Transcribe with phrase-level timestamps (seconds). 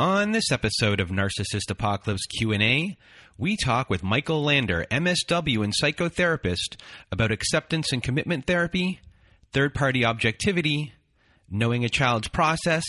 [0.00, 2.96] On this episode of Narcissist Apocalypse Q&A,
[3.36, 6.80] we talk with Michael Lander, MSW and psychotherapist,
[7.12, 9.00] about acceptance and commitment therapy,
[9.52, 10.94] third-party objectivity,
[11.50, 12.84] knowing a child's process,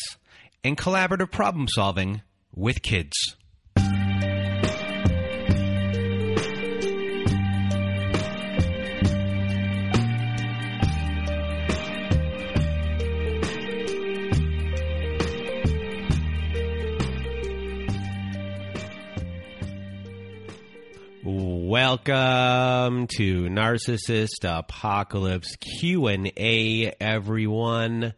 [0.64, 2.22] and collaborative problem solving
[2.56, 3.36] with kids.
[21.72, 28.14] Welcome to Narcissist Apocalypse Q&A everyone.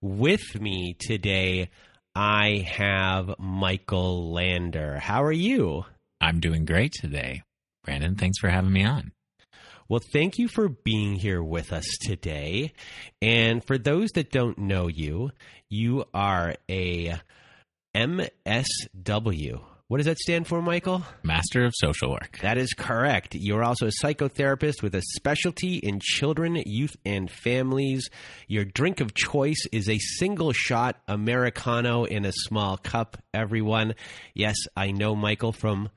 [0.00, 1.70] With me today
[2.16, 4.98] I have Michael Lander.
[4.98, 5.84] How are you?
[6.20, 7.44] I'm doing great today.
[7.84, 9.12] Brandon, thanks for having me on.
[9.88, 12.72] Well, thank you for being here with us today.
[13.22, 15.30] And for those that don't know you,
[15.70, 17.20] you are a
[17.94, 21.02] MSW what does that stand for, Michael?
[21.22, 22.40] Master of Social Work.
[22.42, 23.36] That is correct.
[23.36, 28.10] You're also a psychotherapist with a specialty in children, youth, and families.
[28.48, 33.94] Your drink of choice is a single shot Americano in a small cup, everyone.
[34.34, 35.90] Yes, I know Michael from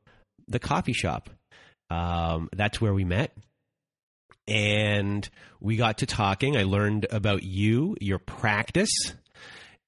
[0.48, 1.32] the coffee shop.
[1.90, 3.36] Um, that's where we met.
[4.48, 5.28] And
[5.60, 6.56] we got to talking.
[6.58, 8.92] I learned about you, your practice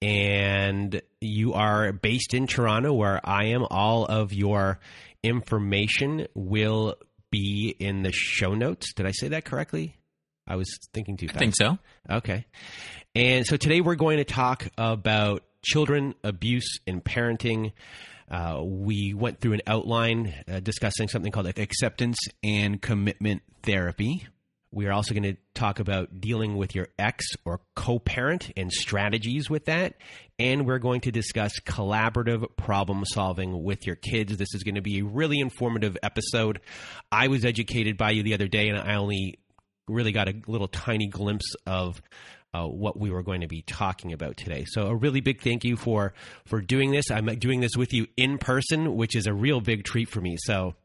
[0.01, 3.65] and you are based in Toronto, where I am.
[3.69, 4.79] All of your
[5.23, 6.95] information will
[7.29, 8.93] be in the show notes.
[8.93, 9.95] Did I say that correctly?
[10.47, 11.37] I was thinking too fast.
[11.37, 11.77] I think so.
[12.09, 12.45] Okay.
[13.15, 17.71] And so today we're going to talk about children abuse and parenting.
[18.29, 24.27] Uh, we went through an outline uh, discussing something called acceptance and commitment therapy.
[24.73, 28.71] We are also going to talk about dealing with your ex or co parent and
[28.71, 29.95] strategies with that.
[30.39, 34.37] And we're going to discuss collaborative problem solving with your kids.
[34.37, 36.61] This is going to be a really informative episode.
[37.11, 39.39] I was educated by you the other day, and I only
[39.87, 42.01] really got a little tiny glimpse of
[42.53, 44.65] uh, what we were going to be talking about today.
[44.67, 46.13] So a really big thank you for
[46.45, 47.09] for doing this.
[47.11, 50.37] I'm doing this with you in person, which is a real big treat for me.
[50.39, 50.75] So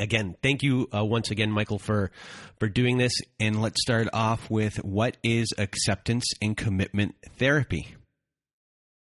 [0.00, 2.10] again, thank you uh, once again, Michael, for
[2.58, 3.12] for doing this.
[3.38, 7.94] And let's start off with what is acceptance and commitment therapy.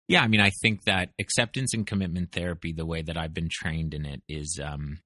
[0.08, 3.50] Yeah, I mean, I think that acceptance and commitment therapy, the way that I've been
[3.50, 5.00] trained in it, is um,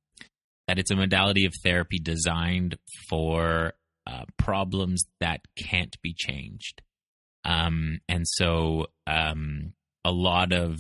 [0.69, 2.77] that it's a modality of therapy designed
[3.09, 3.73] for
[4.07, 6.83] uh, problems that can't be changed.
[7.45, 9.73] Um, and so, um,
[10.05, 10.79] a lot of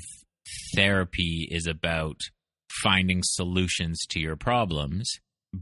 [0.74, 2.20] therapy is about
[2.82, 5.10] finding solutions to your problems.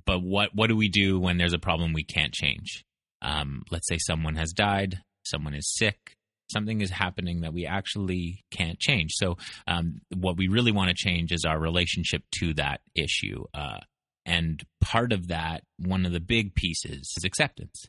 [0.07, 2.85] But what what do we do when there's a problem we can't change?
[3.23, 6.17] Um, let's say someone has died, someone is sick,
[6.51, 9.13] something is happening that we actually can't change.
[9.15, 13.45] So, um, what we really want to change is our relationship to that issue.
[13.55, 13.79] Uh,
[14.27, 17.87] and part of that, one of the big pieces, is acceptance.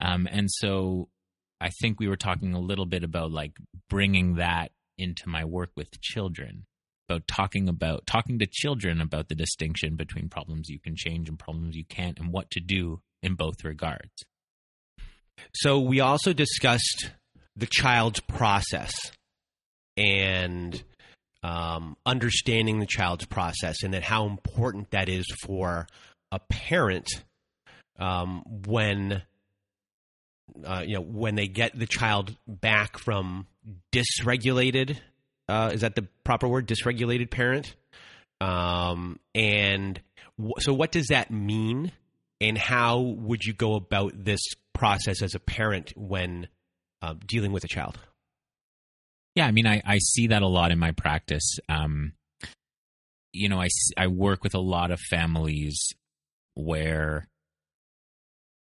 [0.00, 1.08] Um, and so,
[1.60, 3.52] I think we were talking a little bit about like
[3.88, 6.64] bringing that into my work with children
[7.10, 11.38] about talking about talking to children about the distinction between problems you can change and
[11.38, 14.24] problems you can't and what to do in both regards.
[15.54, 17.10] So we also discussed
[17.56, 18.92] the child's process
[19.96, 20.82] and
[21.42, 25.86] um, understanding the child's process and that how important that is for
[26.30, 27.08] a parent
[27.98, 29.22] um, when
[30.64, 33.46] uh, you know when they get the child back from
[33.92, 34.98] dysregulated
[35.50, 36.66] uh, is that the proper word?
[36.66, 37.74] Dysregulated parent.
[38.40, 40.00] Um, and
[40.38, 41.92] w- so, what does that mean?
[42.40, 44.40] And how would you go about this
[44.72, 46.48] process as a parent when
[47.02, 47.98] uh, dealing with a child?
[49.34, 51.58] Yeah, I mean, I, I see that a lot in my practice.
[51.68, 52.14] Um,
[53.32, 55.94] you know, I, I work with a lot of families
[56.54, 57.28] where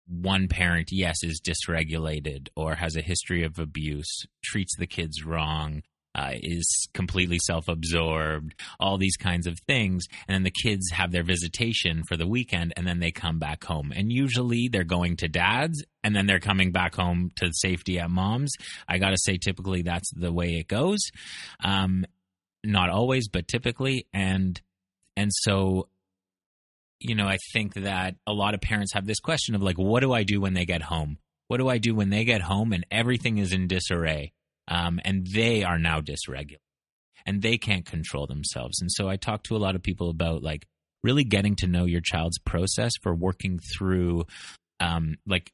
[0.07, 5.83] one parent, yes, is dysregulated or has a history of abuse, treats the kids wrong,
[6.17, 10.05] uh, is completely self absorbed, all these kinds of things.
[10.27, 13.63] And then the kids have their visitation for the weekend and then they come back
[13.63, 13.93] home.
[13.95, 18.09] And usually they're going to dad's and then they're coming back home to safety at
[18.09, 18.51] mom's.
[18.87, 20.99] I got to say, typically that's the way it goes.
[21.63, 22.05] Um,
[22.63, 24.07] not always, but typically.
[24.13, 24.59] And,
[25.15, 25.87] and so
[26.99, 29.99] you know, I think that a lot of parents have this question of like, what
[29.99, 31.19] do I do when they get home?
[31.47, 34.33] What do I do when they get home and everything is in disarray?
[34.67, 36.57] Um, and they are now dysregulated
[37.25, 38.81] and they can't control themselves.
[38.81, 40.65] And so I talk to a lot of people about like
[41.03, 44.25] really getting to know your child's process for working through,
[44.79, 45.51] um, like,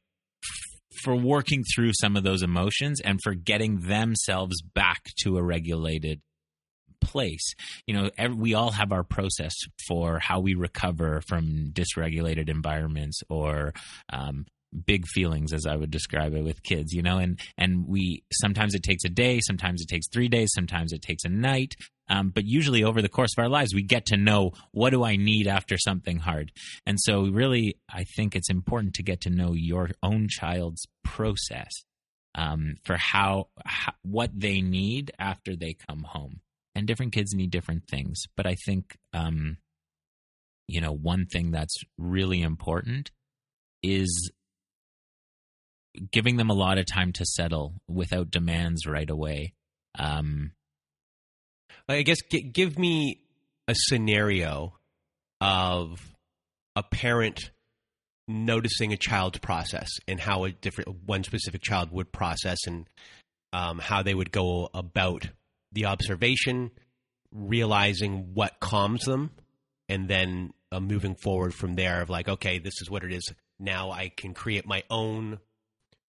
[1.03, 6.21] for working through some of those emotions and for getting themselves back to a regulated
[7.01, 7.53] place.
[7.87, 9.53] You know, every, we all have our process
[9.87, 13.73] for how we recover from dysregulated environments or
[14.11, 14.45] um,
[14.85, 17.17] big feelings as i would describe it with kids you know?
[17.17, 21.01] And and we sometimes it takes a day sometimes it takes three days sometimes it
[21.01, 21.75] takes a night.
[22.09, 25.03] Um, but usually over the course of our lives we get to know what do
[25.03, 26.51] i need after something hard?
[26.85, 31.71] And so really i think it's important to get to know your own child's process
[32.35, 36.41] um, for how, how what they need after they come home.
[36.75, 38.23] And different kids need different things.
[38.35, 39.57] But I think, um,
[40.67, 43.11] you know, one thing that's really important
[43.83, 44.31] is
[46.11, 49.53] giving them a lot of time to settle without demands right away.
[49.97, 50.51] Um,
[51.87, 53.21] I guess g- give me
[53.67, 54.73] a scenario
[55.41, 55.99] of
[56.75, 57.51] a parent
[58.27, 62.87] noticing a child's process and how a different one specific child would process and
[63.51, 65.27] um, how they would go about
[65.71, 66.71] the observation,
[67.31, 69.31] realizing what calms them,
[69.89, 73.31] and then uh, moving forward from there of like, okay, this is what it is.
[73.59, 75.39] Now I can create my own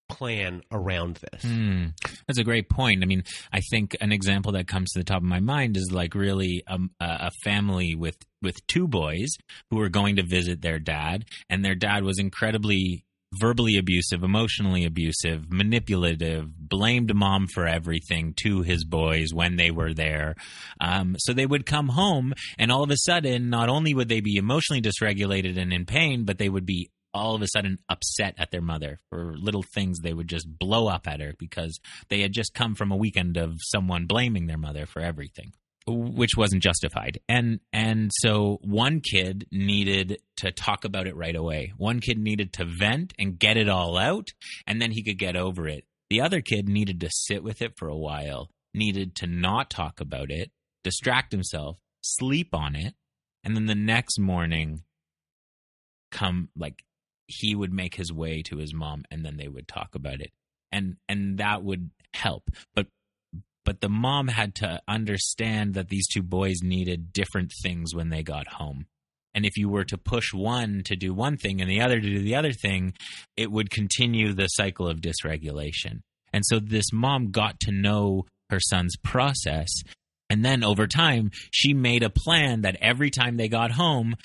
[0.09, 1.43] plan around this.
[1.43, 1.93] Mm,
[2.27, 3.03] that's a great point.
[3.03, 5.91] I mean, I think an example that comes to the top of my mind is
[5.93, 9.31] like really a, a family with with two boys
[9.71, 13.05] who were going to visit their dad, and their dad was incredibly
[13.39, 19.93] verbally abusive, emotionally abusive, manipulative, blamed mom for everything to his boys when they were
[19.93, 20.35] there.
[20.81, 24.21] Um, so they would come home, and all of a sudden, not only would they
[24.21, 28.35] be emotionally dysregulated and in pain, but they would be all of a sudden upset
[28.37, 31.79] at their mother for little things they would just blow up at her because
[32.11, 35.53] they had just come from a weekend of someone blaming their mother for everything
[35.87, 37.19] which wasn't justified.
[37.29, 41.73] And and so one kid needed to talk about it right away.
[41.77, 44.29] One kid needed to vent and get it all out
[44.67, 45.85] and then he could get over it.
[46.11, 50.01] The other kid needed to sit with it for a while, needed to not talk
[50.01, 50.51] about it,
[50.83, 52.95] distract himself, sleep on it,
[53.43, 54.83] and then the next morning
[56.11, 56.83] come like
[57.27, 60.31] he would make his way to his mom and then they would talk about it.
[60.73, 62.51] And and that would help.
[62.75, 62.87] But
[63.65, 68.23] but the mom had to understand that these two boys needed different things when they
[68.23, 68.87] got home.
[69.35, 72.07] And if you were to push one to do one thing and the other to
[72.07, 72.95] do the other thing,
[73.37, 76.03] it would continue the cycle of dysregulation.
[76.33, 79.71] And so this mom got to know her son's process.
[80.31, 84.17] And then over time, she made a plan that every time they got home,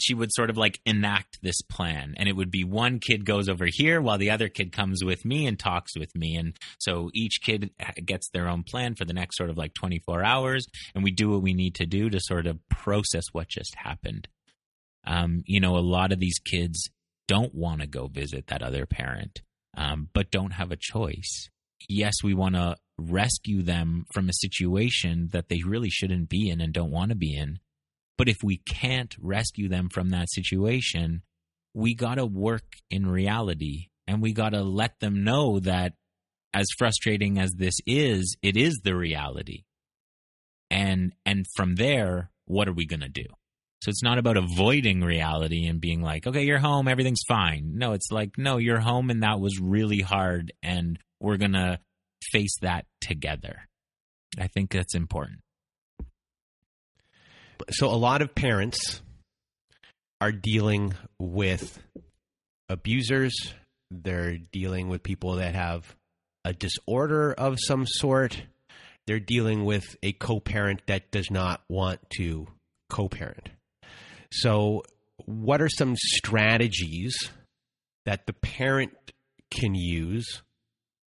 [0.00, 2.14] she would sort of like enact this plan.
[2.16, 5.24] And it would be one kid goes over here while the other kid comes with
[5.24, 6.36] me and talks with me.
[6.36, 7.70] And so each kid
[8.04, 10.66] gets their own plan for the next sort of like 24 hours.
[10.94, 14.28] And we do what we need to do to sort of process what just happened.
[15.04, 16.88] Um, you know a lot of these kids
[17.26, 19.42] don't want to go visit that other parent
[19.76, 21.48] um, but don't have a choice.
[21.88, 26.60] Yes we want to rescue them from a situation that they really shouldn't be in
[26.60, 27.58] and don't want to be in
[28.22, 31.22] but if we can't rescue them from that situation,
[31.74, 35.94] we got to work in reality and we got to let them know that
[36.54, 39.64] as frustrating as this is, it is the reality.
[40.70, 43.26] And and from there, what are we going to do?
[43.82, 47.72] So it's not about avoiding reality and being like, okay, you're home, everything's fine.
[47.74, 51.80] No, it's like, no, you're home and that was really hard and we're going to
[52.30, 53.62] face that together.
[54.38, 55.40] I think that's important
[57.70, 59.02] so a lot of parents
[60.20, 61.82] are dealing with
[62.68, 63.34] abusers.
[63.90, 65.94] They're dealing with people that have
[66.44, 68.42] a disorder of some sort.
[69.06, 72.46] They're dealing with a co parent that does not want to
[72.88, 73.48] co parent.
[74.30, 74.82] So,
[75.26, 77.30] what are some strategies
[78.06, 78.92] that the parent
[79.50, 80.42] can use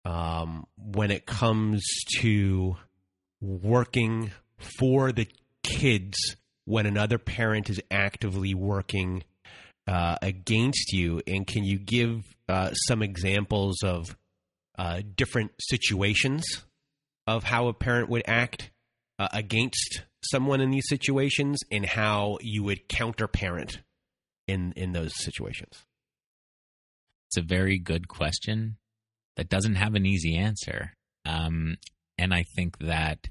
[0.04, 1.82] um, when it comes
[2.20, 2.76] to
[3.40, 4.30] working
[4.78, 5.28] for the
[5.62, 6.16] kids
[6.64, 9.24] when another parent is actively working
[9.86, 11.22] uh, against you?
[11.26, 14.16] And can you give uh, some examples of
[14.78, 16.44] uh, different situations
[17.26, 18.70] of how a parent would act
[19.18, 23.80] uh, against someone in these situations and how you would counter parent
[24.46, 25.84] in in those situations?
[27.28, 28.78] It's a very good question
[29.36, 30.94] that doesn't have an easy answer.
[31.24, 31.76] Um,
[32.16, 33.28] and I think that,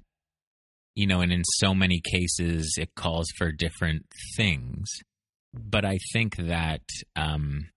[0.98, 4.88] you know, and in so many cases, it calls for different things.
[5.54, 6.82] But I think that
[7.16, 7.70] um,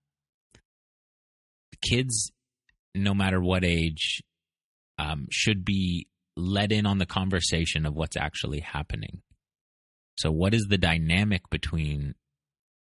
[1.86, 2.32] kids,
[2.94, 4.22] no matter what age,
[4.98, 9.20] um, should be let in on the conversation of what's actually happening.
[10.16, 12.14] So, what is the dynamic between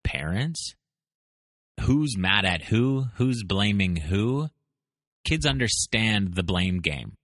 [0.04, 0.74] parents?
[1.80, 3.06] Who's mad at who?
[3.16, 4.48] Who's blaming who?
[5.24, 7.14] Kids understand the blame game.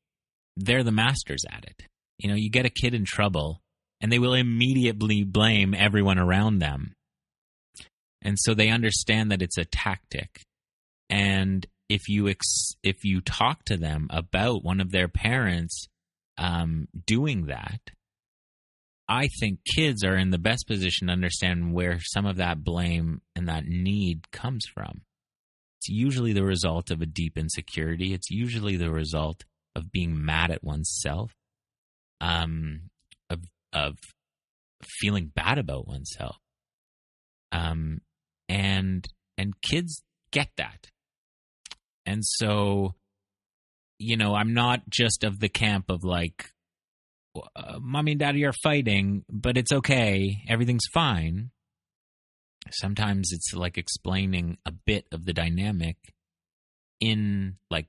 [0.56, 1.82] They're the masters at it.
[2.18, 3.60] You know, you get a kid in trouble
[4.00, 6.94] and they will immediately blame everyone around them.
[8.22, 10.42] And so they understand that it's a tactic.
[11.10, 15.86] And if you ex- if you talk to them about one of their parents
[16.38, 17.80] um, doing that,
[19.08, 23.20] I think kids are in the best position to understand where some of that blame
[23.36, 25.02] and that need comes from.
[25.78, 28.14] It's usually the result of a deep insecurity.
[28.14, 29.44] It's usually the result
[29.76, 31.32] of being mad at oneself,
[32.20, 32.90] um,
[33.30, 33.40] of
[33.72, 33.96] of
[34.82, 36.36] feeling bad about oneself,
[37.52, 38.00] um,
[38.48, 39.06] and
[39.38, 40.90] and kids get that,
[42.06, 42.94] and so,
[43.98, 46.50] you know, I'm not just of the camp of like
[47.56, 50.38] uh, mommy and daddy are fighting, but it's okay.
[50.48, 51.50] Everything's fine.
[52.70, 55.96] Sometimes it's like explaining a bit of the dynamic
[57.00, 57.86] in like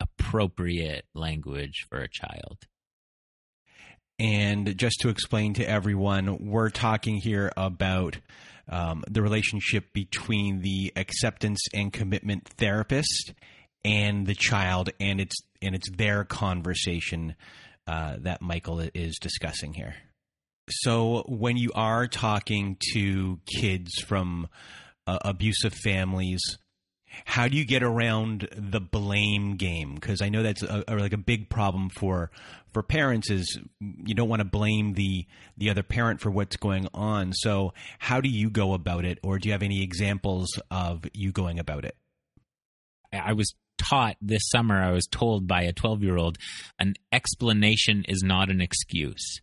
[0.00, 2.58] appropriate language for a child.
[4.18, 8.18] And just to explain to everyone, we're talking here about
[8.68, 13.32] um, the relationship between the acceptance and commitment therapist
[13.84, 17.36] and the child, and it's and it's their conversation
[17.86, 19.94] uh, that Michael is discussing here.
[20.68, 24.48] So, when you are talking to kids from
[25.06, 26.40] uh, abusive families,
[27.24, 29.94] how do you get around the blame game?
[29.94, 32.30] Because I know that's a, a, like a big problem for
[32.72, 36.88] for parents is you don't want to blame the the other parent for what's going
[36.94, 37.32] on.
[37.32, 41.32] So, how do you go about it, or do you have any examples of you
[41.32, 41.96] going about it?
[43.12, 46.36] I was taught this summer, I was told by a 12 year old,
[46.78, 49.40] an explanation is not an excuse,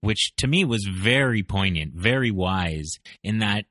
[0.00, 2.92] which to me was very poignant, very wise,
[3.24, 3.64] in that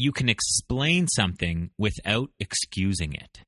[0.00, 3.40] you can explain something without excusing it.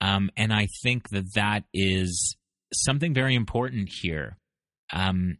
[0.00, 2.36] Um, and I think that that is
[2.72, 4.36] something very important here.
[4.92, 5.38] Um,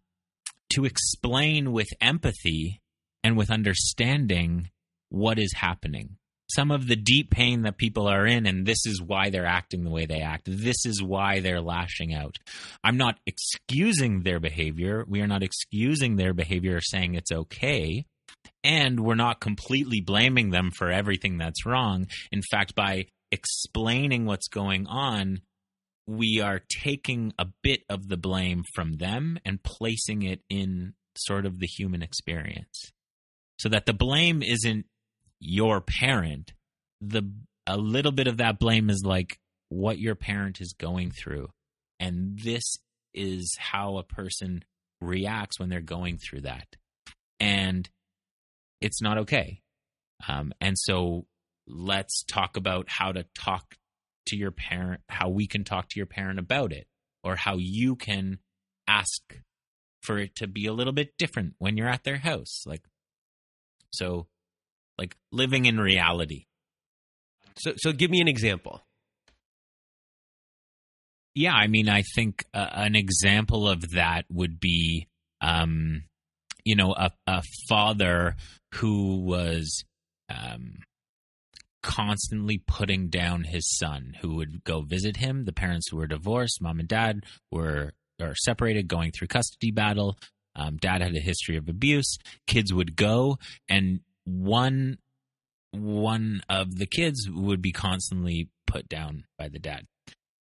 [0.71, 2.81] to explain with empathy
[3.23, 4.71] and with understanding
[5.11, 6.17] what is happening
[6.55, 9.83] some of the deep pain that people are in, and this is why they're acting
[9.83, 10.43] the way they act.
[10.47, 12.37] This is why they're lashing out.
[12.83, 15.05] I'm not excusing their behavior.
[15.09, 18.05] We are not excusing their behavior or saying it's okay.
[18.63, 22.07] And we're not completely blaming them for everything that's wrong.
[22.33, 25.41] In fact, by explaining what's going on,
[26.07, 31.47] we are taking a bit of the blame from them and placing it in sort
[31.47, 32.93] of the human experience.
[33.59, 34.87] So that the blame isn't
[35.41, 36.53] your parent,
[37.01, 37.31] the
[37.67, 41.49] a little bit of that blame is like what your parent is going through.
[41.99, 42.77] And this
[43.15, 44.65] is how a person
[45.01, 46.67] reacts when they're going through that.
[47.41, 47.89] And
[48.85, 49.63] it's not okay.
[50.29, 51.27] Um, and so
[51.67, 53.77] let's talk about how to talk
[54.27, 56.87] to your parent, how we can talk to your parent about it,
[57.23, 58.39] or how you can
[58.87, 59.23] ask
[60.03, 62.63] for it to be a little bit different when you're at their house.
[62.67, 62.83] Like,
[63.93, 64.27] so
[64.99, 66.45] like living in reality.
[67.57, 68.83] So, so give me an example.
[71.35, 75.09] Yeah, I mean, I think uh, an example of that would be,
[75.41, 76.05] um,
[76.65, 78.37] you know, a, a father
[78.75, 79.85] who was
[80.29, 80.75] um,
[81.83, 85.45] constantly putting down his son, who would go visit him.
[85.45, 90.17] The parents were divorced, mom and dad were are separated, going through custody battle.
[90.57, 92.17] Um, dad had a history of abuse.
[92.47, 93.39] Kids would go,
[93.69, 94.99] and one
[95.73, 99.87] one of the kids would be constantly put down by the dad.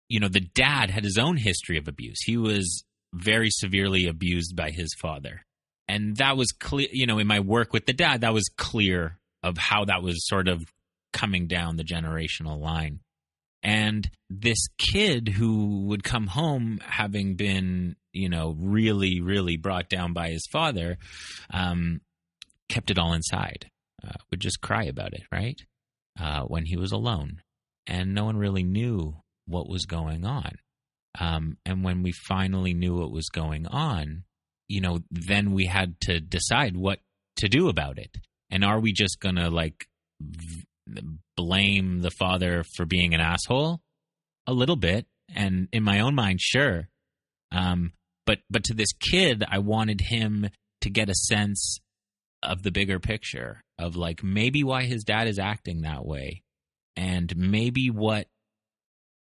[0.08, 2.20] You know, the dad had his own history of abuse.
[2.24, 2.84] He was
[3.14, 5.44] very severely abused by his father.
[5.88, 9.18] And that was clear, you know, in my work with the dad, that was clear
[9.42, 10.62] of how that was sort of
[11.12, 13.00] coming down the generational line.
[13.62, 20.12] And this kid who would come home having been, you know, really, really brought down
[20.12, 20.98] by his father,
[21.50, 22.00] um,
[22.68, 23.66] kept it all inside,
[24.04, 25.60] uh, would just cry about it, right?
[26.18, 27.40] Uh, when he was alone.
[27.86, 30.56] And no one really knew what was going on.
[31.18, 34.24] Um, and when we finally knew what was going on,
[34.72, 36.98] you know, then we had to decide what
[37.36, 38.16] to do about it.
[38.50, 39.86] And are we just going to like
[41.36, 43.82] blame the father for being an asshole?
[44.46, 45.06] A little bit.
[45.34, 46.88] And in my own mind, sure.
[47.50, 47.92] Um,
[48.24, 50.48] but but to this kid, I wanted him
[50.80, 51.78] to get a sense
[52.42, 56.42] of the bigger picture of like maybe why his dad is acting that way
[56.96, 58.26] and maybe what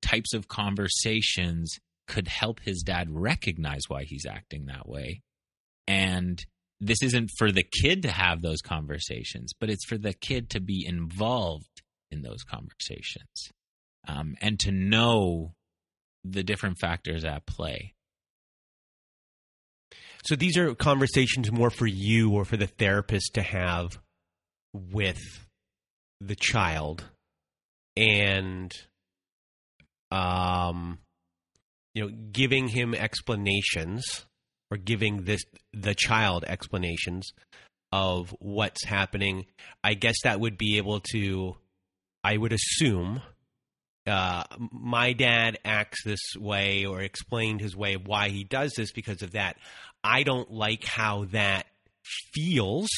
[0.02, 5.22] types of conversations could help his dad recognize why he's acting that way.
[5.88, 6.44] And
[6.80, 10.60] this isn't for the kid to have those conversations, but it's for the kid to
[10.60, 13.52] be involved in those conversations
[14.08, 15.54] um, and to know
[16.24, 17.94] the different factors at play.
[20.26, 24.00] So these are conversations more for you or for the therapist to have
[24.74, 25.20] with
[26.22, 27.04] the child
[27.98, 28.72] and
[30.12, 30.98] um
[31.94, 34.26] you know giving him explanations
[34.74, 37.32] or giving this the child explanations
[37.92, 39.46] of what's happening
[39.84, 41.56] i guess that would be able to
[42.24, 43.22] i would assume
[44.06, 48.92] uh, my dad acts this way or explained his way of why he does this
[48.92, 49.58] because of that.
[50.04, 51.68] I don't like how that
[52.34, 52.90] feels.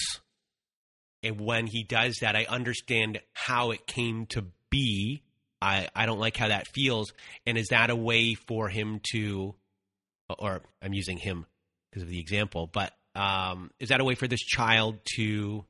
[1.21, 5.21] And when he does that, I understand how it came to be.
[5.61, 7.13] I, I don't like how that feels.
[7.45, 9.53] And is that a way for him to,
[10.39, 11.45] or I'm using him
[11.95, 15.63] because of the example, but um, is that a way for this child to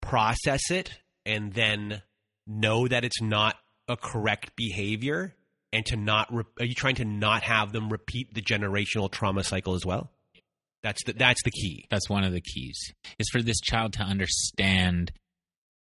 [0.00, 0.92] process it
[1.26, 2.00] and then
[2.46, 3.56] know that it's not
[3.88, 5.34] a correct behavior
[5.72, 9.42] and to not re- are you trying to not have them repeat the generational trauma
[9.42, 10.12] cycle as well?
[10.84, 11.86] That's the that's the key.
[11.90, 12.78] That's one of the keys
[13.18, 15.10] is for this child to understand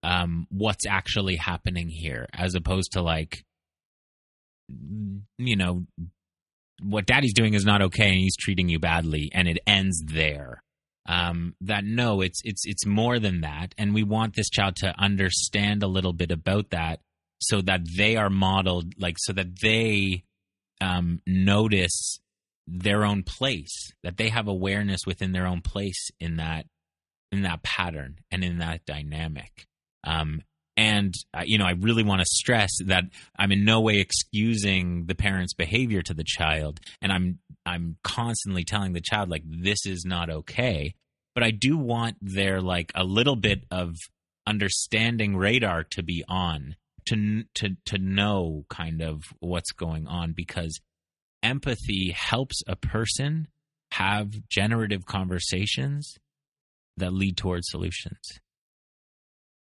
[0.02, 3.44] um, what's actually happening here as opposed to like
[4.68, 5.86] you know
[6.80, 10.62] what daddy's doing is not okay and he's treating you badly and it ends there.
[11.04, 13.74] Um, that no it's it's it's more than that.
[13.76, 17.00] And we want this child to understand a little bit about that
[17.40, 20.22] so that they are modeled like so that they
[20.80, 22.18] um, notice
[22.68, 26.66] their own place that they have awareness within their own place in that
[27.32, 29.66] in that pattern and in that dynamic.
[30.04, 30.42] Um,
[30.76, 33.04] and uh, you know i really want to stress that
[33.38, 38.64] i'm in no way excusing the parent's behavior to the child and i'm i'm constantly
[38.64, 40.94] telling the child like this is not okay
[41.34, 43.94] but i do want their like a little bit of
[44.46, 46.74] understanding radar to be on
[47.06, 50.80] to to to know kind of what's going on because
[51.42, 53.48] empathy helps a person
[53.92, 56.16] have generative conversations
[56.96, 58.40] that lead towards solutions.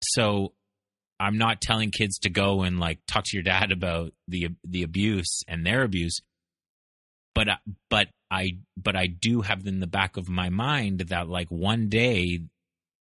[0.03, 0.53] So
[1.23, 4.83] I'm not telling kids to go and like talk to your dad about the the
[4.83, 6.21] abuse and their abuse,
[7.35, 7.49] but
[7.89, 11.89] but I but I do have in the back of my mind that like one
[11.89, 12.41] day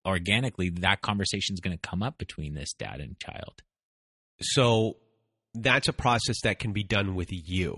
[0.06, 3.62] organically that conversation is going to come up between this dad and child
[4.42, 4.98] so
[5.54, 7.78] that's a process that can be done with you.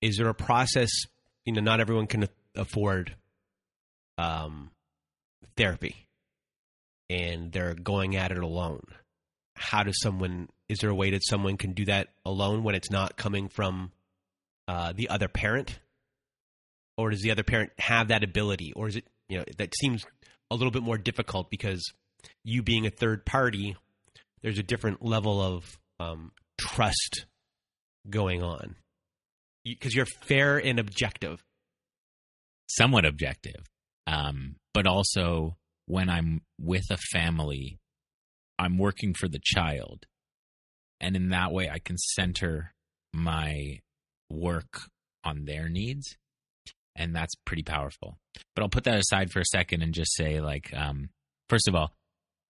[0.00, 0.90] Is there a process?
[1.44, 3.14] You know, not everyone can afford
[4.18, 4.70] um,
[5.56, 6.03] therapy,
[7.14, 8.82] and they're going at it alone.
[9.56, 10.48] How does someone?
[10.68, 13.92] Is there a way that someone can do that alone when it's not coming from
[14.66, 15.78] uh, the other parent,
[16.96, 20.04] or does the other parent have that ability, or is it you know that seems
[20.50, 21.92] a little bit more difficult because
[22.44, 23.76] you being a third party
[24.42, 27.26] there's a different level of um, trust
[28.08, 28.76] going on
[29.64, 31.42] because you're fair and objective
[32.68, 33.64] somewhat objective
[34.06, 37.78] um, but also when i'm with a family
[38.58, 40.06] i'm working for the child
[41.00, 42.72] and in that way i can center
[43.12, 43.78] my
[44.30, 44.82] work
[45.24, 46.16] on their needs
[46.96, 48.16] and that's pretty powerful
[48.54, 51.08] but i'll put that aside for a second and just say like um,
[51.48, 51.92] first of all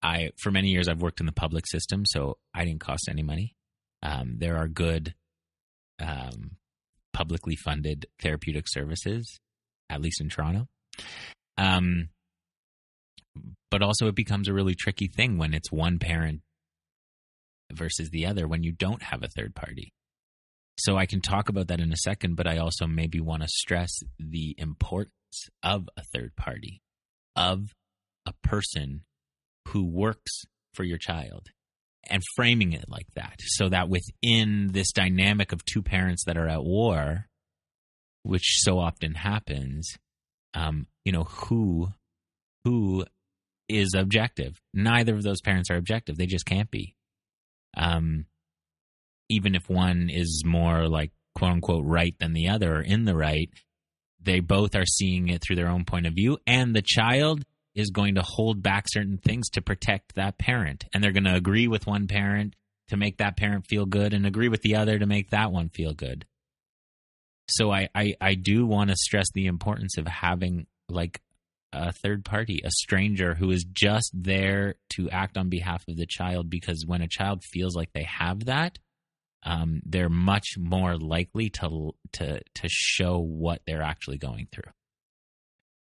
[0.04, 3.24] I for many years I've worked in the public system, so I didn't cost any
[3.24, 3.56] money.
[4.04, 5.15] Um, there are good
[6.00, 6.58] um,
[7.13, 9.39] publicly funded therapeutic services,
[9.89, 10.67] at least in Toronto.
[11.58, 12.10] Um,
[13.72, 16.41] but also, it becomes a really tricky thing when it's one parent
[17.72, 19.93] versus the other when you don't have a third party.
[20.78, 23.48] So I can talk about that in a second, but I also maybe want to
[23.48, 25.13] stress the importance
[25.62, 26.82] of a third party,
[27.36, 27.74] of
[28.26, 29.02] a person
[29.69, 30.43] who works
[30.74, 31.48] for your child
[32.10, 36.48] and framing it like that so that within this dynamic of two parents that are
[36.48, 37.28] at war
[38.24, 39.98] which so often happens
[40.54, 41.89] um, you know who
[42.63, 43.06] who
[43.69, 44.60] is objective.
[44.73, 46.17] Neither of those parents are objective.
[46.17, 46.95] They just can't be.
[47.76, 48.26] Um,
[49.30, 53.15] even if one is more like quote unquote right than the other or in the
[53.15, 53.49] right,
[54.21, 56.38] they both are seeing it through their own point of view.
[56.45, 57.43] And the child
[57.76, 60.86] is going to hold back certain things to protect that parent.
[60.93, 62.56] And they're going to agree with one parent
[62.89, 65.69] to make that parent feel good and agree with the other to make that one
[65.69, 66.26] feel good.
[67.49, 71.19] So I, I, I do want to stress the importance of having like
[71.73, 76.05] a third party, a stranger who is just there to act on behalf of the
[76.05, 78.77] child because when a child feels like they have that,
[79.45, 84.71] um, they're much more likely to to to show what they're actually going through.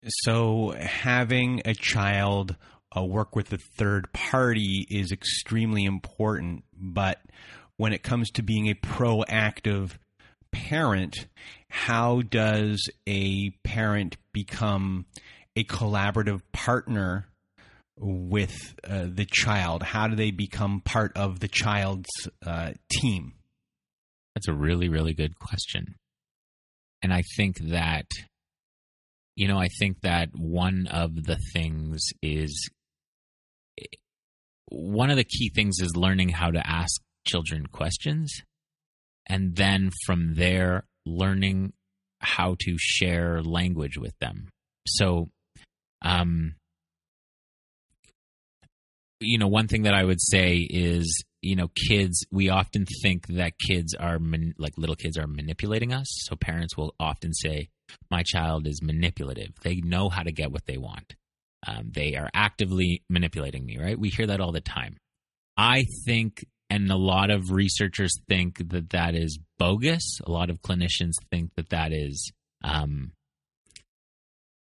[0.06, 2.54] So having a child
[2.96, 7.20] uh, work with a third party is extremely important, but
[7.76, 9.92] when it comes to being a proactive
[10.52, 11.26] parent,
[11.68, 15.06] how does a parent become
[15.58, 17.26] a collaborative partner
[17.96, 19.82] with uh, the child?
[19.82, 22.08] How do they become part of the child's
[22.46, 23.32] uh, team?
[24.34, 25.96] That's a really, really good question.
[27.02, 28.06] And I think that,
[29.34, 32.70] you know, I think that one of the things is
[34.66, 38.32] one of the key things is learning how to ask children questions.
[39.26, 41.72] And then from there, learning
[42.20, 44.48] how to share language with them.
[44.86, 45.30] So,
[46.02, 46.54] um,
[49.20, 53.26] you know, one thing that I would say is you know kids we often think
[53.28, 56.06] that kids are man, like little kids are manipulating us.
[56.26, 57.68] So parents will often say
[58.10, 59.50] my child is manipulative.
[59.62, 61.14] They know how to get what they want.
[61.66, 63.98] Um, they are actively manipulating me right?
[63.98, 64.96] We hear that all the time.
[65.56, 70.20] I think and a lot of researchers think that that is bogus.
[70.24, 72.30] A lot of clinicians think that that is
[72.62, 73.12] um,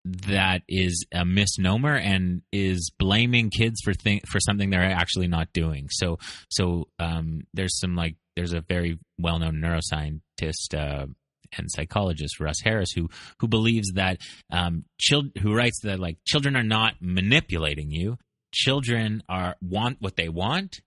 [0.05, 5.53] that is a misnomer and is blaming kids for th- for something they're actually not
[5.53, 5.89] doing.
[5.91, 6.19] So
[6.51, 11.07] so um, there's some like there's a very well known neuroscientist uh,
[11.57, 14.19] and psychologist Russ Harris who who believes that
[14.51, 18.19] um, chil- who writes that like children are not manipulating you.
[18.55, 20.81] Children are want what they want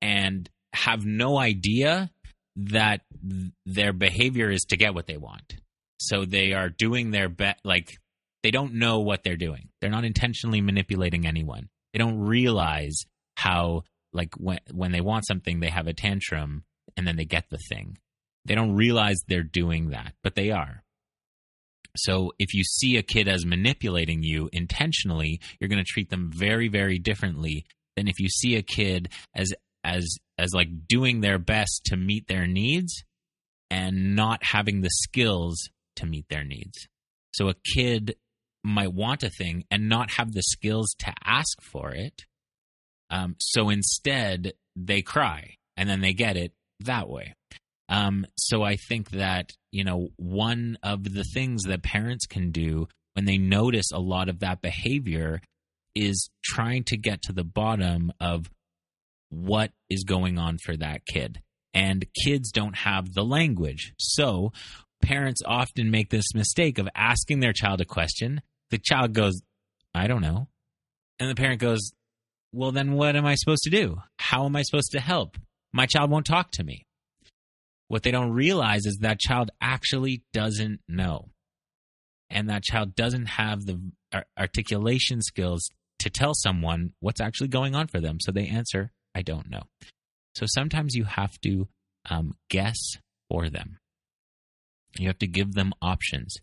[0.00, 2.10] and have no idea
[2.56, 5.54] that th- their behavior is to get what they want.
[6.00, 7.98] So they are doing their best like
[8.44, 9.70] they don't know what they're doing.
[9.80, 11.70] They're not intentionally manipulating anyone.
[11.92, 13.00] They don't realize
[13.36, 16.62] how like when when they want something they have a tantrum
[16.94, 17.96] and then they get the thing.
[18.44, 20.84] They don't realize they're doing that, but they are.
[21.96, 26.30] So if you see a kid as manipulating you intentionally, you're going to treat them
[26.30, 27.64] very very differently
[27.96, 29.54] than if you see a kid as
[29.84, 33.04] as as like doing their best to meet their needs
[33.70, 36.86] and not having the skills to meet their needs.
[37.32, 38.16] So a kid
[38.64, 42.22] might want a thing and not have the skills to ask for it.
[43.10, 47.34] Um, so instead, they cry and then they get it that way.
[47.88, 52.88] Um, so I think that, you know, one of the things that parents can do
[53.12, 55.40] when they notice a lot of that behavior
[55.94, 58.50] is trying to get to the bottom of
[59.28, 61.40] what is going on for that kid.
[61.74, 63.92] And kids don't have the language.
[63.98, 64.52] So
[65.02, 69.40] parents often make this mistake of asking their child a question the child goes,
[69.94, 70.48] I don't know.
[71.18, 71.92] And the parent goes,
[72.52, 73.98] Well, then what am I supposed to do?
[74.18, 75.36] How am I supposed to help?
[75.72, 76.84] My child won't talk to me.
[77.88, 81.28] What they don't realize is that child actually doesn't know.
[82.30, 83.80] And that child doesn't have the
[84.38, 85.68] articulation skills
[86.00, 88.18] to tell someone what's actually going on for them.
[88.20, 89.62] So they answer, I don't know.
[90.34, 91.68] So sometimes you have to
[92.10, 92.76] um, guess
[93.28, 93.78] for them.
[94.98, 96.36] You have to give them options.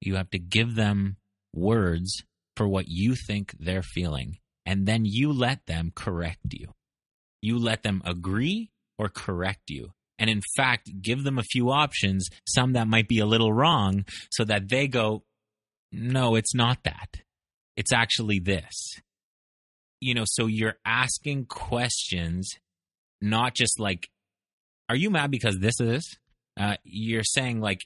[0.00, 1.16] You have to give them
[1.54, 2.22] words
[2.56, 6.72] for what you think they're feeling, and then you let them correct you.
[7.40, 9.92] You let them agree or correct you.
[10.18, 14.04] And in fact, give them a few options, some that might be a little wrong,
[14.32, 15.22] so that they go,
[15.92, 17.22] no, it's not that.
[17.76, 19.00] It's actually this.
[20.00, 22.50] You know, so you're asking questions,
[23.20, 24.08] not just like,
[24.88, 26.18] are you mad because this is?
[26.58, 27.82] Uh, you're saying, like,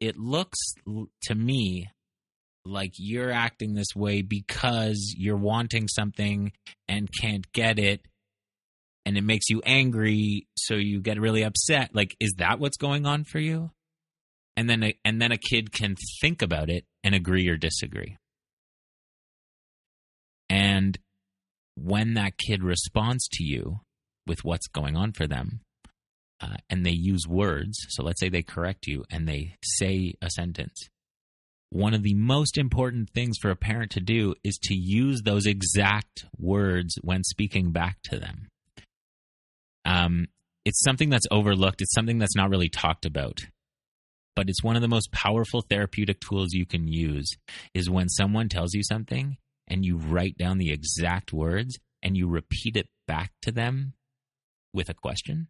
[0.00, 0.58] it looks
[1.22, 1.88] to me
[2.64, 6.52] like you're acting this way because you're wanting something
[6.88, 8.02] and can't get it
[9.04, 11.94] and it makes you angry so you get really upset.
[11.94, 13.70] Like is that what's going on for you?
[14.56, 18.16] And then a, and then a kid can think about it and agree or disagree.
[20.48, 20.98] And
[21.74, 23.80] when that kid responds to you
[24.26, 25.60] with what's going on for them
[26.40, 30.30] uh, and they use words so let's say they correct you and they say a
[30.30, 30.88] sentence
[31.72, 35.46] one of the most important things for a parent to do is to use those
[35.46, 38.48] exact words when speaking back to them.
[39.86, 40.26] Um,
[40.66, 41.80] it's something that's overlooked.
[41.80, 43.40] It's something that's not really talked about.
[44.36, 47.38] But it's one of the most powerful therapeutic tools you can use
[47.72, 52.28] is when someone tells you something and you write down the exact words and you
[52.28, 53.94] repeat it back to them
[54.74, 55.48] with a question.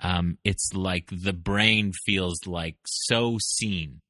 [0.00, 4.00] Um, it's like the brain feels like so seen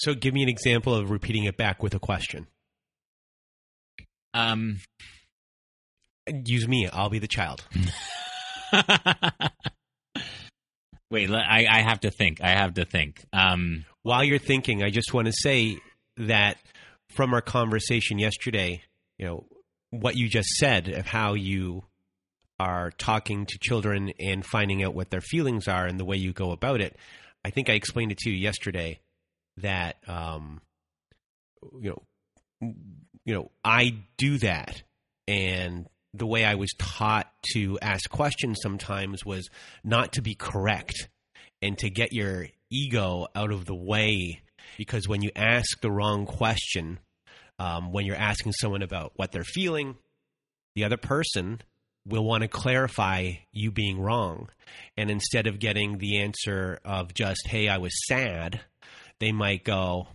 [0.00, 2.46] So, give me an example of repeating it back with a question.
[4.32, 4.78] Um,
[6.46, 6.88] Use me.
[6.90, 7.62] I'll be the child.
[11.10, 12.40] wait, I, I have to think.
[12.40, 13.24] I have to think.
[13.32, 15.78] Um, While you're thinking, I just want to say
[16.16, 16.56] that
[17.10, 18.82] from our conversation yesterday,
[19.18, 19.44] you know,
[19.90, 21.82] what you just said of how you
[22.58, 26.32] are talking to children and finding out what their feelings are and the way you
[26.32, 26.96] go about it.
[27.44, 29.00] I think I explained it to you yesterday
[29.60, 30.60] that um,
[31.80, 32.72] you know
[33.24, 34.82] you know I do that.
[35.28, 39.48] And the way I was taught to ask questions sometimes was
[39.84, 41.08] not to be correct
[41.62, 44.40] and to get your ego out of the way.
[44.76, 46.98] Because when you ask the wrong question
[47.60, 49.96] um, when you're asking someone about what they're feeling
[50.74, 51.60] the other person
[52.06, 54.48] will want to clarify you being wrong.
[54.96, 58.60] And instead of getting the answer of just hey i was sad
[59.20, 60.08] they might go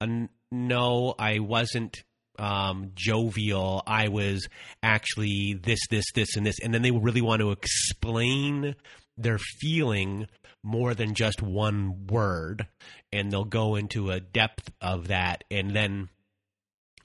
[0.00, 2.02] "Uh, no i wasn't
[2.38, 3.82] um, jovial.
[3.86, 4.46] I was
[4.82, 6.58] actually this this this and this.
[6.62, 8.74] And then they really want to explain
[9.16, 10.26] their feeling
[10.62, 12.66] more than just one word
[13.12, 15.44] and they'll go into a depth of that.
[15.50, 16.08] And then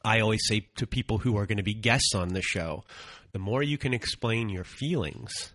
[0.03, 2.83] I always say to people who are going to be guests on the show,
[3.33, 5.53] the more you can explain your feelings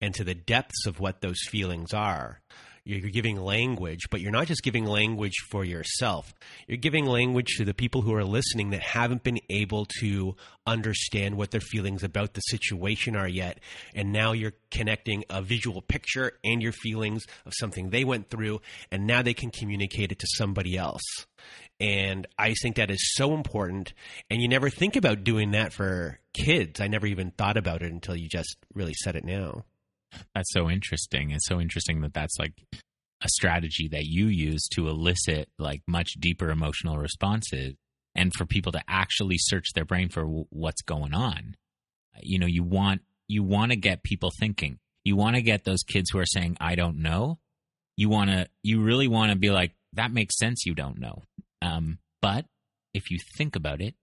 [0.00, 2.40] and to the depths of what those feelings are,
[2.86, 6.32] you're giving language, but you're not just giving language for yourself.
[6.68, 11.36] You're giving language to the people who are listening that haven't been able to understand
[11.36, 13.58] what their feelings about the situation are yet.
[13.94, 18.60] And now you're connecting a visual picture and your feelings of something they went through,
[18.92, 21.02] and now they can communicate it to somebody else.
[21.80, 23.94] And I think that is so important.
[24.30, 26.80] And you never think about doing that for kids.
[26.80, 29.64] I never even thought about it until you just really said it now.
[30.34, 31.30] That's so interesting.
[31.30, 32.54] It's so interesting that that's like
[33.22, 37.74] a strategy that you use to elicit like much deeper emotional responses
[38.14, 41.54] and for people to actually search their brain for w- what's going on.
[42.20, 44.78] You know, you want you want to get people thinking.
[45.04, 47.38] You want to get those kids who are saying I don't know.
[47.96, 51.22] You want to you really want to be like that makes sense you don't know.
[51.62, 52.46] Um, but
[52.94, 53.94] if you think about it,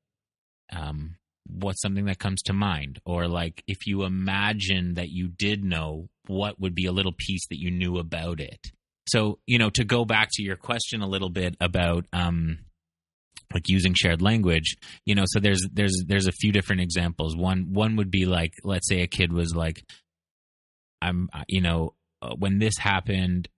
[0.71, 1.15] um,
[1.47, 2.99] what's something that comes to mind?
[3.05, 7.47] Or like if you imagine that you did know, what would be a little piece
[7.47, 8.71] that you knew about it?
[9.07, 12.59] So, you know, to go back to your question a little bit about um
[13.53, 17.35] like using shared language, you know, so there's there's there's a few different examples.
[17.35, 19.83] One one would be like let's say a kid was like
[21.01, 23.49] I'm you know, uh, when this happened,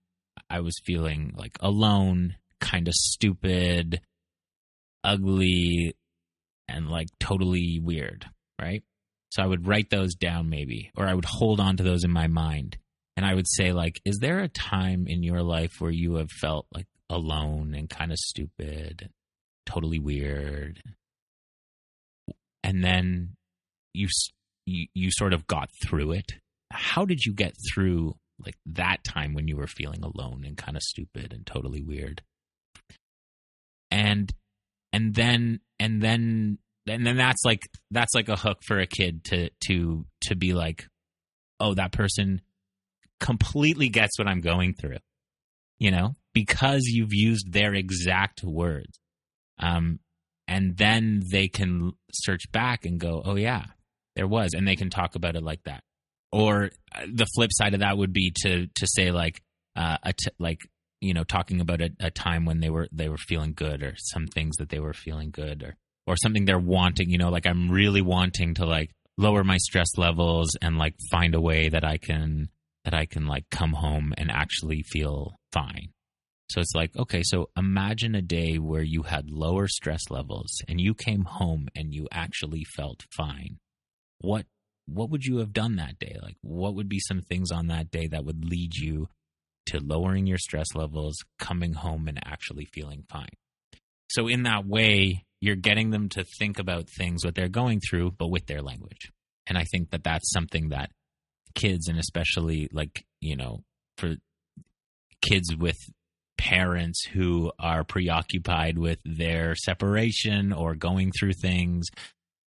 [0.50, 4.00] I was feeling like alone, kind of stupid,
[5.04, 5.94] ugly,
[6.68, 8.26] and like totally weird,
[8.60, 8.82] right?
[9.30, 12.10] So I would write those down maybe, or I would hold on to those in
[12.10, 12.78] my mind.
[13.16, 16.30] And I would say, like, is there a time in your life where you have
[16.30, 19.10] felt like alone and kind of stupid, and
[19.64, 20.82] totally weird?
[22.62, 23.36] And then
[23.94, 24.08] you,
[24.66, 26.32] you, you sort of got through it.
[26.70, 30.76] How did you get through like that time when you were feeling alone and kind
[30.76, 32.22] of stupid and totally weird?
[33.90, 34.30] And
[34.96, 39.24] and then and then and then that's like that's like a hook for a kid
[39.24, 40.86] to to to be like
[41.60, 42.40] oh that person
[43.20, 44.98] completely gets what i'm going through
[45.78, 49.00] you know because you've used their exact words.
[49.58, 50.00] Um
[50.46, 53.64] and then they can search back and go oh yeah
[54.16, 55.82] there was and they can talk about it like that.
[56.32, 59.40] Or uh, the flip side of that would be to to say like
[59.76, 60.60] uh a t- like
[61.06, 63.94] you know talking about a, a time when they were they were feeling good or
[63.96, 67.46] some things that they were feeling good or or something they're wanting you know like
[67.46, 71.84] i'm really wanting to like lower my stress levels and like find a way that
[71.84, 72.48] i can
[72.84, 75.88] that i can like come home and actually feel fine.
[76.48, 80.80] So it's like okay so imagine a day where you had lower stress levels and
[80.80, 83.58] you came home and you actually felt fine.
[84.18, 84.46] What
[84.86, 86.16] what would you have done that day?
[86.22, 89.08] Like what would be some things on that day that would lead you
[89.66, 93.28] to lowering your stress levels, coming home and actually feeling fine.
[94.08, 98.12] So, in that way, you're getting them to think about things, what they're going through,
[98.12, 99.12] but with their language.
[99.46, 100.90] And I think that that's something that
[101.54, 103.62] kids, and especially like, you know,
[103.98, 104.16] for
[105.22, 105.76] kids with
[106.38, 111.86] parents who are preoccupied with their separation or going through things.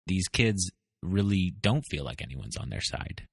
[0.07, 0.71] These kids
[1.01, 3.27] really don't feel like anyone's on their side.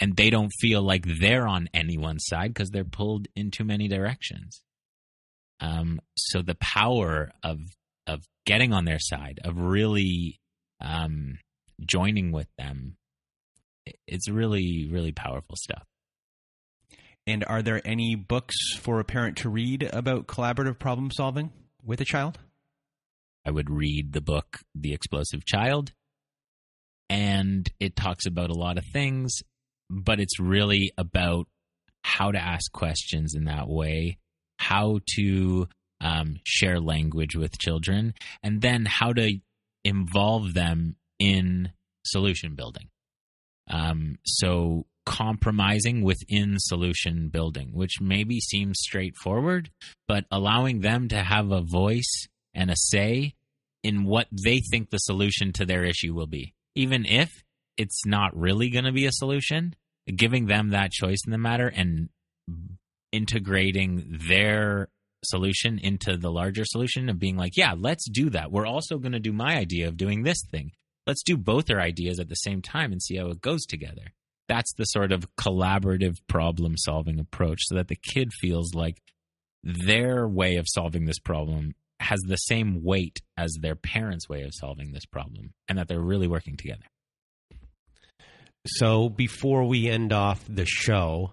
[0.00, 3.88] And they don't feel like they're on anyone's side because they're pulled in too many
[3.88, 4.62] directions.
[5.60, 7.58] Um, so the power of
[8.06, 10.38] of getting on their side, of really
[10.80, 11.38] um,
[11.84, 12.96] joining with them,
[14.06, 15.84] it's really really powerful stuff.
[17.26, 21.50] And are there any books for a parent to read about collaborative problem solving
[21.84, 22.38] with a child?
[23.44, 25.92] I would read the book The Explosive Child.
[27.10, 29.42] And it talks about a lot of things,
[29.90, 31.46] but it's really about
[32.02, 34.18] how to ask questions in that way,
[34.58, 35.68] how to
[36.00, 39.38] um, share language with children, and then how to
[39.84, 41.70] involve them in
[42.04, 42.88] solution building.
[43.70, 49.70] Um, so compromising within solution building, which maybe seems straightforward,
[50.06, 53.34] but allowing them to have a voice and a say
[53.82, 56.54] in what they think the solution to their issue will be.
[56.74, 57.30] Even if
[57.78, 59.74] it's not really going to be a solution,
[60.14, 62.10] giving them that choice in the matter and
[63.12, 64.88] integrating their
[65.24, 68.52] solution into the larger solution of being like, yeah, let's do that.
[68.52, 70.72] We're also going to do my idea of doing this thing.
[71.06, 74.12] Let's do both our ideas at the same time and see how it goes together
[74.48, 79.00] that's the sort of collaborative problem solving approach so that the kid feels like
[79.62, 84.52] their way of solving this problem has the same weight as their parents' way of
[84.54, 86.84] solving this problem and that they're really working together.
[88.76, 91.32] So before we end off the show,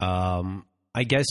[0.00, 1.26] um, I guess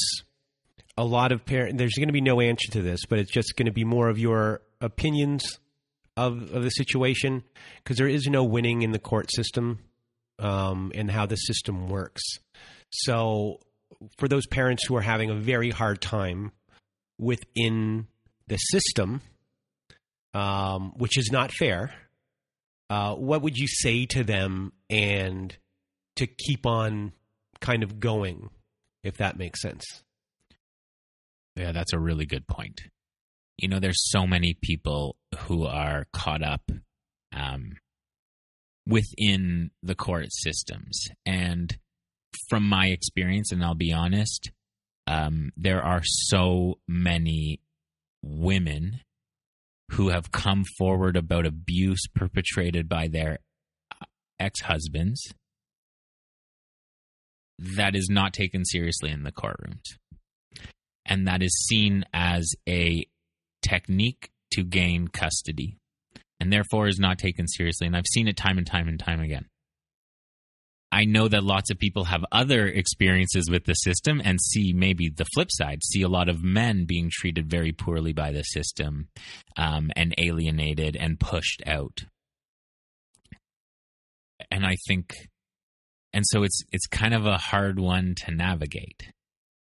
[0.97, 3.56] a lot of parents, there's going to be no answer to this, but it's just
[3.56, 5.60] going to be more of your opinions
[6.17, 7.43] of, of the situation
[7.77, 9.80] because there is no winning in the court system
[10.39, 12.21] um, and how the system works.
[12.89, 13.60] So,
[14.17, 16.51] for those parents who are having a very hard time
[17.19, 18.08] within
[18.47, 19.21] the system,
[20.34, 21.93] um, which is not fair,
[22.91, 25.58] uh, what would you say to them and
[26.17, 27.13] to keep on
[27.62, 28.49] kind of going,
[29.01, 30.04] if that makes sense?
[31.56, 32.82] Yeah, that's a really good point.
[33.58, 36.69] You know, there's so many people who are caught up
[37.34, 37.77] um,
[38.86, 41.06] within the court systems.
[41.25, 41.73] And
[42.49, 44.51] from my experience, and I'll be honest,
[45.08, 47.62] um, there are so many
[48.21, 48.99] women
[49.91, 53.39] who have come forward about abuse perpetrated by their
[54.39, 55.34] ex husbands
[57.60, 59.84] that is not taken seriously in the courtrooms.
[61.06, 63.06] And that is seen as a
[63.62, 65.77] technique to gain custody
[66.39, 67.86] and therefore is not taken seriously.
[67.86, 69.45] And I've seen it time and time and time again.
[70.91, 75.10] I know that lots of people have other experiences with the system and see maybe
[75.10, 79.08] the flip side, see a lot of men being treated very poorly by the system
[79.56, 82.04] um, and alienated and pushed out.
[84.49, 85.30] And I think,
[86.12, 89.13] and so it's it's kind of a hard one to navigate.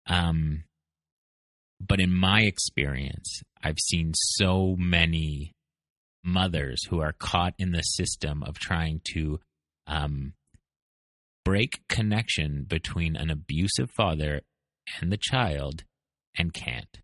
[0.07, 0.65] Um,
[1.81, 5.53] but in my experience, I've seen so many
[6.25, 9.41] mothers who are caught in the system of trying to
[9.87, 10.35] um,
[11.45, 14.43] break connection between an abusive father
[15.01, 15.85] and the child
[16.37, 16.99] and can't.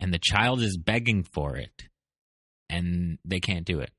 [0.00, 1.84] And the child is begging for it
[2.68, 3.90] and they can't do it.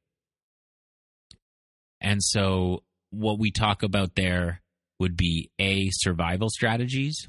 [2.01, 4.61] And so, what we talk about there
[4.99, 7.27] would be A, survival strategies.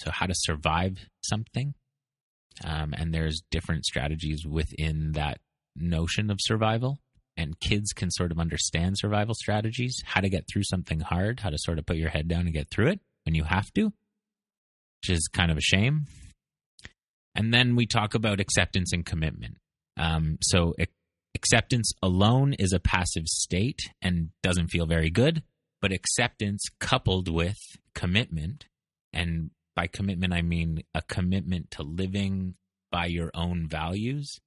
[0.00, 1.74] So, how to survive something.
[2.64, 5.38] Um, and there's different strategies within that
[5.76, 6.98] notion of survival
[7.38, 11.50] and kids can sort of understand survival strategies, how to get through something hard, how
[11.50, 13.84] to sort of put your head down and get through it when you have to,
[13.84, 16.06] which is kind of a shame.
[17.36, 19.56] And then we talk about acceptance and commitment.
[19.96, 20.90] Um, so ac-
[21.36, 25.44] acceptance alone is a passive state and doesn't feel very good,
[25.80, 27.58] but acceptance coupled with
[27.94, 28.66] commitment,
[29.12, 32.54] and by commitment I mean a commitment to living
[32.90, 34.40] by your own values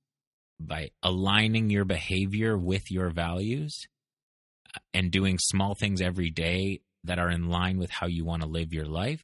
[0.68, 3.88] by aligning your behavior with your values
[4.76, 8.42] uh, and doing small things every day that are in line with how you want
[8.42, 9.24] to live your life,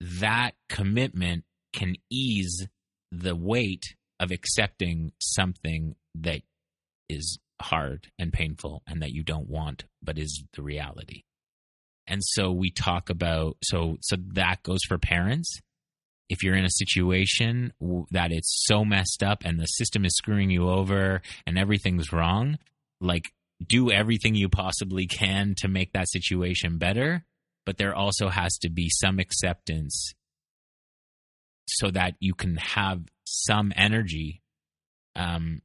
[0.00, 2.66] that commitment can ease
[3.10, 6.42] the weight of accepting something that
[7.08, 11.22] is hard and painful and that you don't want but is the reality.
[12.06, 15.60] And so we talk about so so that goes for parents
[16.28, 17.72] if you're in a situation
[18.10, 22.58] that it's so messed up and the system is screwing you over and everything's wrong,
[23.00, 23.32] like
[23.66, 27.24] do everything you possibly can to make that situation better.
[27.64, 30.14] But there also has to be some acceptance
[31.68, 34.42] so that you can have some energy
[35.14, 35.62] um,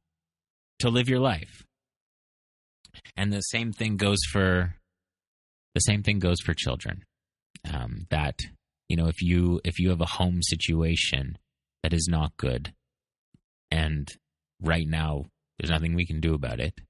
[0.78, 1.64] to live your life.
[3.16, 4.74] And the same thing goes for
[5.74, 7.04] the same thing goes for children.
[7.72, 8.38] Um, that
[8.88, 11.38] you know, if you if you have a home situation
[11.82, 12.72] that is not good,
[13.70, 14.08] and
[14.60, 15.26] right now
[15.58, 16.80] there's nothing we can do about it,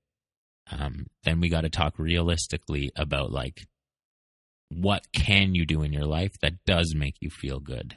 [0.71, 3.67] um, then we got to talk realistically about like
[4.71, 7.97] what can you do in your life that does make you feel good?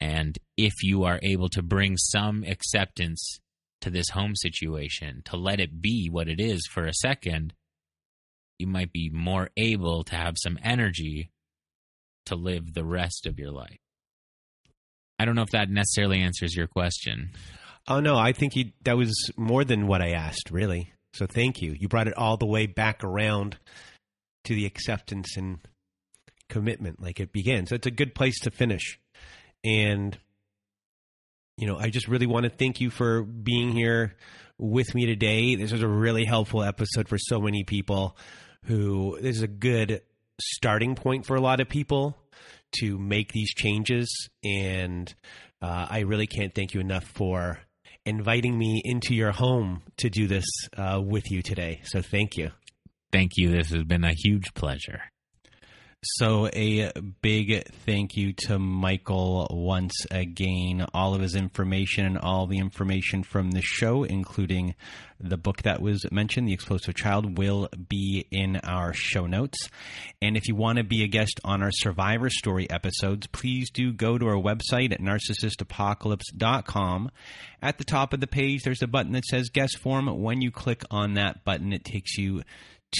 [0.00, 3.40] And if you are able to bring some acceptance
[3.80, 7.54] to this home situation, to let it be what it is for a second,
[8.58, 11.30] you might be more able to have some energy
[12.30, 13.78] to live the rest of your life.
[15.18, 17.32] I don't know if that necessarily answers your question.
[17.86, 20.92] Oh no, I think you, that was more than what I asked, really.
[21.12, 21.74] So thank you.
[21.78, 23.58] You brought it all the way back around
[24.44, 25.58] to the acceptance and
[26.48, 27.66] commitment like it began.
[27.66, 28.98] So it's a good place to finish.
[29.64, 30.18] And,
[31.56, 34.16] you know, I just really want to thank you for being here
[34.58, 35.54] with me today.
[35.56, 38.16] This was a really helpful episode for so many people
[38.64, 40.02] who this is a good
[40.40, 42.16] starting point for a lot of people
[42.80, 44.28] to make these changes.
[44.44, 45.12] And
[45.62, 47.60] uh, I really can't thank you enough for
[48.06, 50.46] inviting me into your home to do this
[50.76, 51.80] uh, with you today.
[51.84, 52.50] So thank you.
[53.12, 53.50] Thank you.
[53.50, 55.02] This has been a huge pleasure.
[56.02, 56.90] So, a
[57.20, 60.86] big thank you to Michael once again.
[60.94, 64.74] All of his information and all the information from the show, including
[65.20, 69.68] the book that was mentioned, The Explosive Child, will be in our show notes.
[70.22, 73.92] And if you want to be a guest on our Survivor Story episodes, please do
[73.92, 77.10] go to our website at narcissistapocalypse.com.
[77.60, 80.06] At the top of the page, there's a button that says guest form.
[80.22, 82.40] When you click on that button, it takes you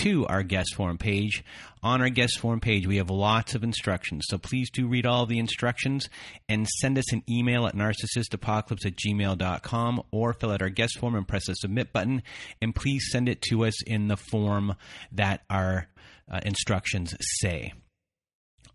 [0.02, 1.44] to our guest form page.
[1.82, 4.24] On our guest form page, we have lots of instructions.
[4.28, 6.08] So please do read all the instructions
[6.48, 11.14] and send us an email at narcissistapocalypse at gmail.com or fill out our guest form
[11.14, 12.22] and press the submit button.
[12.60, 14.74] And please send it to us in the form
[15.12, 15.88] that our
[16.30, 17.72] uh, instructions say.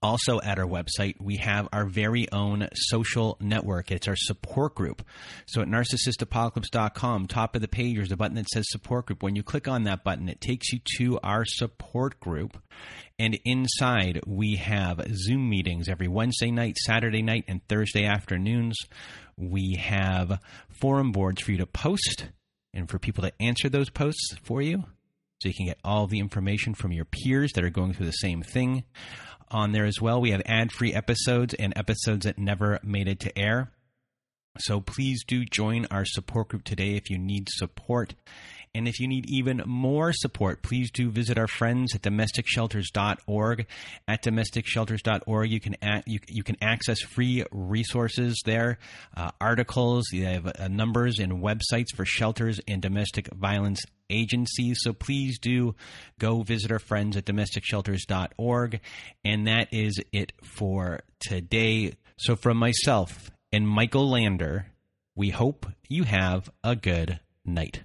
[0.05, 3.89] Also, at our website, we have our very own social network.
[3.89, 5.01] It's our support group.
[5.47, 9.23] So, at narcissistapocalypse.com, top of the page, there's a button that says support group.
[9.23, 12.55] When you click on that button, it takes you to our support group.
[13.17, 18.77] And inside, we have Zoom meetings every Wednesday night, Saturday night, and Thursday afternoons.
[19.37, 20.39] We have
[20.69, 22.27] forum boards for you to post
[22.75, 24.83] and for people to answer those posts for you.
[25.41, 28.11] So you can get all the information from your peers that are going through the
[28.11, 28.83] same thing
[29.49, 30.21] on there as well.
[30.21, 33.71] We have ad free episodes and episodes that never made it to air.
[34.57, 38.13] So please do join our support group today if you need support.
[38.75, 43.67] And if you need even more support, please do visit our friends at domesticshelters.org.
[44.05, 48.77] At domesticshelters.org, you can you, you can access free resources there,
[49.15, 54.79] uh, articles, you have uh, numbers and websites for shelters and domestic violence agencies.
[54.81, 55.75] So please do
[56.19, 58.81] go visit our friends at domesticshelters.org.
[59.23, 61.93] And that is it for today.
[62.17, 64.67] So from myself and Michael Lander,
[65.15, 67.83] we hope you have a good night.